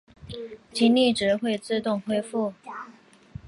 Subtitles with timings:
[0.73, 2.55] 精力值会自动恢复。